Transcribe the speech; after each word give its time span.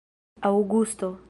aŭgusto 0.49 1.13